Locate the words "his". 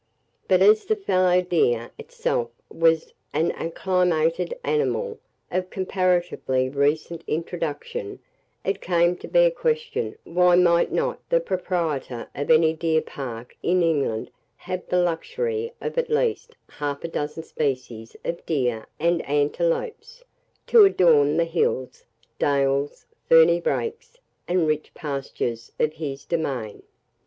25.93-26.25